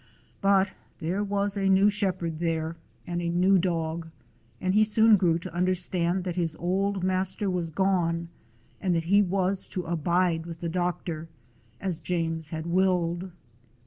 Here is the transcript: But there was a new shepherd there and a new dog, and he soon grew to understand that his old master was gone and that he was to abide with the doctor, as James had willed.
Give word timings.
But 0.41 0.73
there 0.99 1.23
was 1.23 1.55
a 1.55 1.69
new 1.69 1.87
shepherd 1.91 2.39
there 2.39 2.75
and 3.05 3.21
a 3.21 3.29
new 3.29 3.59
dog, 3.59 4.07
and 4.59 4.73
he 4.73 4.83
soon 4.83 5.15
grew 5.15 5.37
to 5.37 5.53
understand 5.53 6.23
that 6.23 6.35
his 6.37 6.55
old 6.55 7.03
master 7.03 7.51
was 7.51 7.69
gone 7.69 8.29
and 8.81 8.95
that 8.95 9.03
he 9.03 9.21
was 9.21 9.67
to 9.67 9.83
abide 9.83 10.47
with 10.47 10.57
the 10.59 10.69
doctor, 10.69 11.29
as 11.79 11.99
James 11.99 12.49
had 12.49 12.65
willed. 12.65 13.29